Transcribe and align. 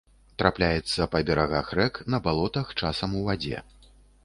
Трапляецца 0.41 1.07
па 1.15 1.21
берагах 1.27 1.67
рэк, 1.81 2.01
на 2.15 2.21
балотах, 2.29 2.75
часам 2.83 3.15
у 3.23 3.25
вадзе. 3.31 3.65